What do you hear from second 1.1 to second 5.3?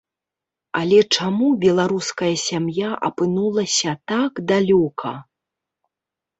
чаму беларуская сям'я апынулася так далёка?